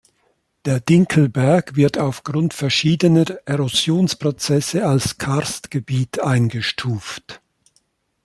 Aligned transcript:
Der 0.65 0.79
Dinkelberg 0.79 1.75
wird 1.75 1.99
aufgrund 1.99 2.55
verschiedener 2.55 3.25
Erosionsprozesse 3.45 4.83
als 4.87 5.19
Karstgebiet 5.19 6.23
eingestuft. 6.23 7.39